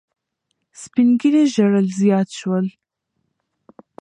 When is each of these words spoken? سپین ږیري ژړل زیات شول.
سپین 0.81 1.09
ږیري 1.19 1.43
ژړل 1.53 1.87
زیات 1.99 2.29
شول. 2.39 2.65